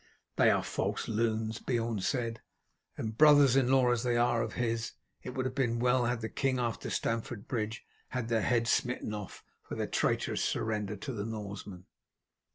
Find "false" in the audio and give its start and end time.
0.63-1.07